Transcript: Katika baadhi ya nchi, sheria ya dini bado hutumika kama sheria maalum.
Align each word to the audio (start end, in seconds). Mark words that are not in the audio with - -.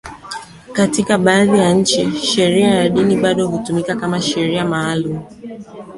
Katika 0.73 1.17
baadhi 1.17 1.59
ya 1.59 1.73
nchi, 1.73 2.11
sheria 2.11 2.67
ya 2.69 2.89
dini 2.89 3.15
bado 3.17 3.47
hutumika 3.47 3.95
kama 3.95 4.21
sheria 4.21 4.65
maalum. 4.65 5.19